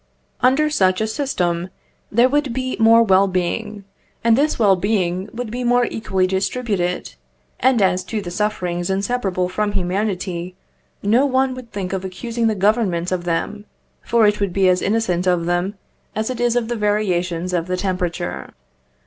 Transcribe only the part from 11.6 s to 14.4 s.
think of accusing the Government of them, for it